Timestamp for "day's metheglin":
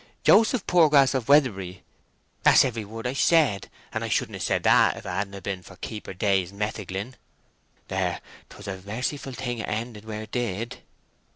6.15-7.13